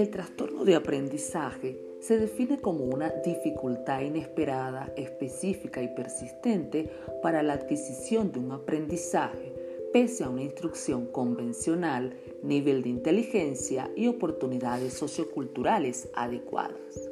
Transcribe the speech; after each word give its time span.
El 0.00 0.08
trastorno 0.08 0.64
de 0.64 0.76
aprendizaje 0.76 1.78
se 2.00 2.16
define 2.16 2.58
como 2.58 2.84
una 2.84 3.10
dificultad 3.22 4.00
inesperada, 4.00 4.90
específica 4.96 5.82
y 5.82 5.88
persistente 5.88 6.90
para 7.22 7.42
la 7.42 7.52
adquisición 7.52 8.32
de 8.32 8.38
un 8.38 8.52
aprendizaje 8.52 9.52
pese 9.92 10.24
a 10.24 10.30
una 10.30 10.42
instrucción 10.42 11.04
convencional, 11.04 12.16
nivel 12.42 12.82
de 12.82 12.88
inteligencia 12.88 13.90
y 13.94 14.06
oportunidades 14.06 14.94
socioculturales 14.94 16.08
adecuadas. 16.14 17.10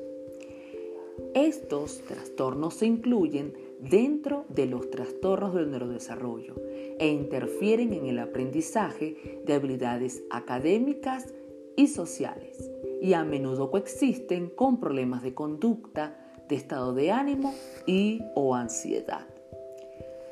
Estos 1.35 2.01
trastornos 2.09 2.73
se 2.73 2.87
incluyen 2.87 3.53
dentro 3.81 4.47
de 4.49 4.65
los 4.65 4.89
trastornos 4.89 5.53
del 5.53 5.71
neurodesarrollo 5.71 6.55
e 6.99 7.09
interfieren 7.09 7.93
en 7.93 8.07
el 8.07 8.19
aprendizaje 8.19 9.43
de 9.45 9.53
habilidades 9.53 10.23
académicas 10.31 11.35
y 11.79 11.87
sociales 11.87 12.71
y 13.01 13.15
a 13.15 13.25
menudo 13.25 13.71
coexisten 13.71 14.51
con 14.51 14.81
problemas 14.81 15.23
de 15.23 15.33
conducta, 15.33 16.17
de 16.49 16.57
estado 16.57 16.93
de 16.93 17.13
ánimo 17.13 17.55
y 17.87 18.21
o 18.35 18.57
ansiedad. 18.57 19.27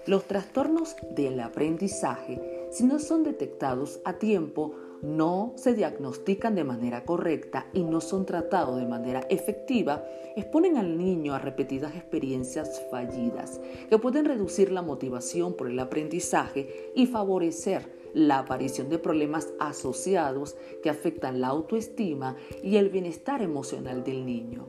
Los 0.07 0.25
trastornos 0.25 0.97
del 1.15 1.39
aprendizaje, 1.39 2.69
si 2.73 2.85
no 2.85 2.99
son 2.99 3.23
detectados 3.23 4.01
a 4.05 4.15
tiempo, 4.15 4.75
no 5.03 5.53
se 5.57 5.75
diagnostican 5.75 6.55
de 6.55 6.65
manera 6.65 7.05
correcta 7.05 7.67
y 7.73 7.83
no 7.83 8.01
son 8.01 8.27
tratados 8.27 8.79
de 8.79 8.87
manera 8.87 9.21
efectiva, 9.31 10.05
exponen 10.37 10.77
al 10.77 10.99
niño 10.99 11.35
a 11.35 11.39
repetidas 11.39 11.95
experiencias 11.95 12.83
fallidas 12.91 13.61
que 13.89 13.99
pueden 13.99 14.25
reducir 14.25 14.73
la 14.73 14.83
motivación 14.83 15.55
por 15.55 15.69
el 15.69 15.79
aprendizaje 15.79 16.93
y 16.95 17.07
favorecer 17.07 17.97
la 18.15 18.39
aparición 18.39 18.89
de 18.89 18.99
problemas 18.99 19.53
asociados 19.59 20.57
que 20.83 20.91
afectan 20.91 21.41
la 21.41 21.49
autoestima 21.49 22.37
y 22.63 22.77
el 22.77 22.89
bienestar 22.89 23.43
emocional 23.43 24.05
del 24.05 24.25
niño. 24.25 24.67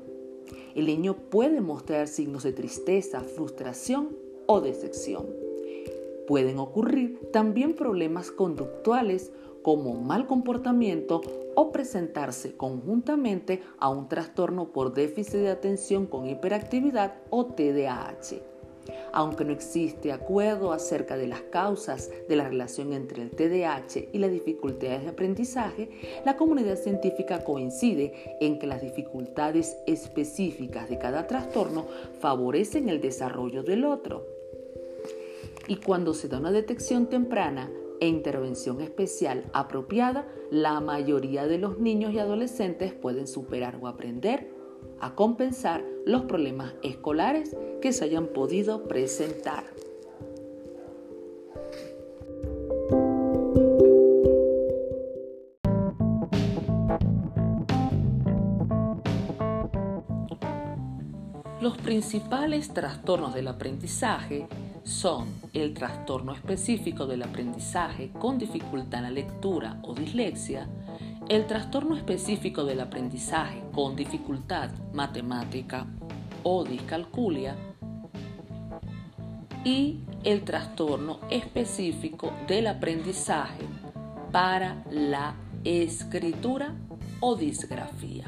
El 0.76 0.86
niño 0.86 1.16
puede 1.30 1.62
mostrar 1.62 2.08
signos 2.08 2.44
de 2.44 2.54
tristeza, 2.54 3.22
frustración 3.22 4.10
o 4.48 4.62
decepción. 4.62 5.26
Pueden 6.28 6.60
ocurrir 6.60 7.20
también 7.32 7.74
problemas 7.74 8.32
conductuales 8.32 9.32
como 9.68 9.96
mal 9.96 10.28
comportamiento 10.28 11.22
o 11.54 11.74
presentarse 11.74 12.56
conjuntamente 12.56 13.64
a 13.80 13.90
un 13.90 14.08
trastorno 14.08 14.72
por 14.72 14.94
déficit 14.94 15.40
de 15.40 15.50
atención 15.50 16.06
con 16.06 16.26
hiperactividad 16.26 17.16
o 17.32 17.48
TDAH. 17.48 18.38
Aunque 19.12 19.44
no 19.44 19.52
existe 19.52 20.14
acuerdo 20.14 20.72
acerca 20.72 21.18
de 21.18 21.28
las 21.28 21.42
causas 21.42 22.10
de 22.30 22.36
la 22.38 22.48
relación 22.48 22.94
entre 22.94 23.22
el 23.22 23.32
TDAH 23.32 24.08
y 24.14 24.20
las 24.20 24.32
dificultades 24.32 25.04
de 25.04 25.10
aprendizaje, 25.10 25.90
la 26.24 26.38
comunidad 26.38 26.78
científica 26.78 27.44
coincide 27.44 28.38
en 28.40 28.60
que 28.60 28.68
las 28.68 28.82
dificultades 28.82 29.76
específicas 29.86 30.88
de 30.88 30.98
cada 30.98 31.28
trastorno 31.28 31.88
favorecen 32.22 32.88
el 32.88 33.02
desarrollo 33.02 33.64
del 33.64 33.84
otro. 33.84 34.26
Y 35.68 35.76
cuando 35.76 36.14
se 36.14 36.30
da 36.30 36.40
una 36.40 36.54
detección 36.54 37.08
temprana, 37.08 37.70
e 38.00 38.08
intervención 38.08 38.82
especial 38.82 39.46
apropiada, 39.54 40.28
la 40.52 40.80
mayoría 40.80 41.48
de 41.48 41.58
los 41.58 41.80
niños 41.80 42.14
y 42.14 42.20
adolescentes 42.20 42.94
pueden 42.94 43.28
superar 43.28 43.78
o 43.82 43.88
aprender 43.88 44.52
a 45.00 45.16
compensar 45.16 45.84
los 46.06 46.24
problemas 46.24 46.74
escolares 46.84 47.56
que 47.82 47.94
se 47.94 48.06
hayan 48.06 48.28
podido 48.28 48.88
presentar. 48.88 49.66
Los 61.60 61.78
principales 61.80 62.74
trastornos 62.74 63.34
del 63.34 63.48
aprendizaje 63.48 64.48
son 64.88 65.28
el 65.54 65.74
trastorno 65.74 66.34
específico 66.34 67.06
del 67.06 67.22
aprendizaje 67.24 68.10
con 68.18 68.38
dificultad 68.38 69.00
en 69.00 69.04
la 69.04 69.12
lectura 69.12 69.80
o 69.84 69.94
dislexia, 69.94 70.68
el 71.28 71.46
trastorno 71.46 71.98
específico 71.98 72.64
del 72.64 72.80
aprendizaje 72.80 73.62
con 73.74 73.98
dificultad 73.98 74.70
matemática 74.94 75.86
o 76.44 76.64
discalculia 76.64 77.58
y 79.66 80.00
el 80.24 80.46
trastorno 80.46 81.20
específico 81.30 82.32
del 82.48 82.68
aprendizaje 82.68 83.66
para 84.32 84.86
la 84.90 85.36
escritura 85.66 86.74
o 87.20 87.36
disgrafía. 87.36 88.28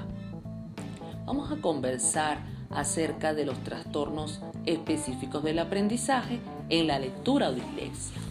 Vamos 1.25 1.49
a 1.51 1.61
conversar 1.61 2.58
acerca 2.71 3.33
de 3.33 3.45
los 3.45 3.57
trastornos 3.63 4.41
específicos 4.65 5.43
del 5.43 5.59
aprendizaje 5.59 6.39
en 6.69 6.87
la 6.87 6.99
lectura 6.99 7.49
o 7.49 7.53
dislexia. 7.53 8.21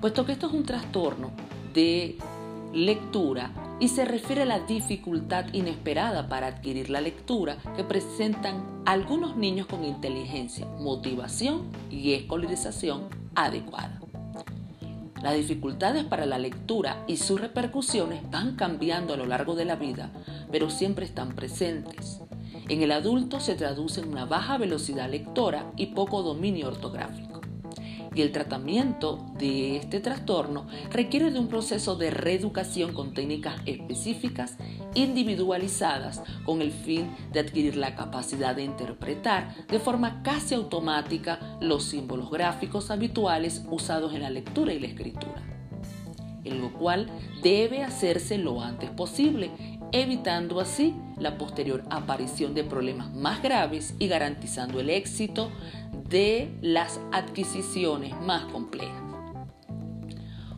Puesto 0.00 0.24
que 0.24 0.32
esto 0.32 0.46
es 0.46 0.52
un 0.52 0.64
trastorno 0.64 1.30
de 1.74 2.18
lectura 2.72 3.50
y 3.80 3.88
se 3.88 4.04
refiere 4.04 4.42
a 4.42 4.46
la 4.46 4.60
dificultad 4.60 5.46
inesperada 5.52 6.28
para 6.28 6.48
adquirir 6.48 6.90
la 6.90 7.00
lectura 7.00 7.58
que 7.76 7.84
presentan 7.84 8.82
algunos 8.84 9.36
niños 9.36 9.66
con 9.66 9.84
inteligencia, 9.84 10.66
motivación 10.78 11.62
y 11.90 12.12
escolarización 12.12 13.08
adecuada. 13.34 14.00
Las 15.22 15.34
dificultades 15.34 16.04
para 16.04 16.26
la 16.26 16.38
lectura 16.38 17.04
y 17.08 17.16
sus 17.16 17.40
repercusiones 17.40 18.28
van 18.30 18.54
cambiando 18.54 19.14
a 19.14 19.16
lo 19.16 19.26
largo 19.26 19.56
de 19.56 19.64
la 19.64 19.74
vida, 19.74 20.10
pero 20.52 20.70
siempre 20.70 21.04
están 21.04 21.34
presentes. 21.34 22.20
En 22.68 22.82
el 22.82 22.92
adulto 22.92 23.40
se 23.40 23.54
traduce 23.54 24.02
en 24.02 24.08
una 24.08 24.26
baja 24.26 24.58
velocidad 24.58 25.08
lectora 25.08 25.72
y 25.76 25.86
poco 25.86 26.22
dominio 26.22 26.68
ortográfico. 26.68 27.40
Y 28.14 28.20
el 28.20 28.30
tratamiento 28.30 29.24
de 29.38 29.76
este 29.76 30.00
trastorno 30.00 30.66
requiere 30.90 31.30
de 31.30 31.38
un 31.38 31.48
proceso 31.48 31.96
de 31.96 32.10
reeducación 32.10 32.92
con 32.92 33.14
técnicas 33.14 33.60
específicas, 33.64 34.58
individualizadas, 34.94 36.22
con 36.44 36.60
el 36.60 36.72
fin 36.72 37.10
de 37.32 37.40
adquirir 37.40 37.76
la 37.76 37.94
capacidad 37.94 38.54
de 38.54 38.64
interpretar 38.64 39.66
de 39.66 39.78
forma 39.78 40.22
casi 40.22 40.54
automática 40.54 41.58
los 41.62 41.84
símbolos 41.84 42.30
gráficos 42.30 42.90
habituales 42.90 43.62
usados 43.70 44.12
en 44.14 44.22
la 44.22 44.30
lectura 44.30 44.74
y 44.74 44.80
la 44.80 44.88
escritura 44.88 45.57
en 46.44 46.60
lo 46.60 46.72
cual 46.72 47.08
debe 47.42 47.82
hacerse 47.82 48.38
lo 48.38 48.62
antes 48.62 48.90
posible 48.90 49.50
evitando 49.92 50.60
así 50.60 50.94
la 51.18 51.38
posterior 51.38 51.82
aparición 51.90 52.54
de 52.54 52.64
problemas 52.64 53.12
más 53.14 53.42
graves 53.42 53.94
y 53.98 54.08
garantizando 54.08 54.80
el 54.80 54.90
éxito 54.90 55.50
de 56.08 56.50
las 56.60 57.00
adquisiciones 57.12 58.18
más 58.20 58.44
complejas. 58.46 59.02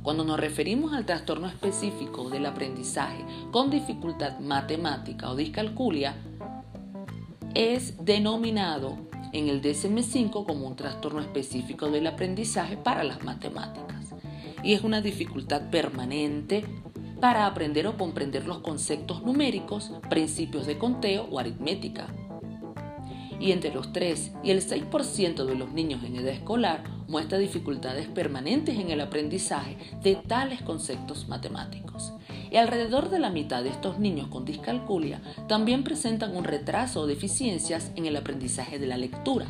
Cuando 0.02 0.24
nos 0.24 0.40
referimos 0.40 0.94
al 0.94 1.04
trastorno 1.04 1.46
específico 1.46 2.30
del 2.30 2.46
aprendizaje 2.46 3.24
con 3.50 3.70
dificultad 3.70 4.38
matemática 4.40 5.30
o 5.30 5.36
discalculia, 5.36 6.16
es 7.54 8.02
denominado 8.04 8.96
en 9.32 9.48
el 9.48 9.60
DSM5 9.60 10.46
como 10.46 10.66
un 10.66 10.76
trastorno 10.76 11.20
específico 11.20 11.90
del 11.90 12.06
aprendizaje 12.06 12.76
para 12.76 13.04
las 13.04 13.22
matemáticas 13.22 13.99
y 14.62 14.74
es 14.74 14.82
una 14.82 15.00
dificultad 15.00 15.70
permanente 15.70 16.64
para 17.20 17.46
aprender 17.46 17.86
o 17.86 17.96
comprender 17.96 18.46
los 18.46 18.58
conceptos 18.58 19.22
numéricos, 19.22 19.92
principios 20.08 20.66
de 20.66 20.78
conteo 20.78 21.28
o 21.30 21.38
aritmética. 21.38 22.08
Y 23.38 23.52
entre 23.52 23.72
los 23.72 23.92
3 23.92 24.32
y 24.42 24.50
el 24.50 24.60
6% 24.60 25.44
de 25.44 25.54
los 25.54 25.72
niños 25.72 26.04
en 26.04 26.16
edad 26.16 26.32
escolar 26.32 26.84
muestra 27.08 27.38
dificultades 27.38 28.06
permanentes 28.06 28.78
en 28.78 28.90
el 28.90 29.00
aprendizaje 29.00 29.76
de 30.02 30.16
tales 30.16 30.62
conceptos 30.62 31.28
matemáticos. 31.28 32.12
Y 32.50 32.56
alrededor 32.56 33.10
de 33.10 33.18
la 33.18 33.30
mitad 33.30 33.62
de 33.62 33.70
estos 33.70 33.98
niños 33.98 34.28
con 34.28 34.44
discalculia 34.44 35.22
también 35.48 35.84
presentan 35.84 36.36
un 36.36 36.44
retraso 36.44 37.00
o 37.00 37.06
deficiencias 37.06 37.92
en 37.96 38.06
el 38.06 38.16
aprendizaje 38.16 38.78
de 38.78 38.86
la 38.86 38.96
lectura. 38.96 39.46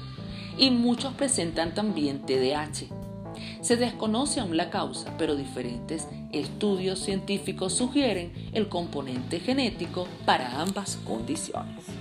Y 0.57 0.71
muchos 0.71 1.15
presentan 1.15 1.75
también 1.75 2.21
TDAH, 2.27 2.89
se 3.61 3.77
desconoce 3.77 4.41
aún 4.41 4.57
la 4.57 4.71
causa, 4.71 5.15
pero 5.19 5.37
diferentes 5.37 6.09
estudios 6.33 6.99
científicos 6.99 7.75
sugieren 7.75 8.33
el 8.53 8.69
componente 8.69 9.41
genético 9.41 10.07
para 10.25 10.61
ambas 10.61 10.97
condiciones. 11.05 12.00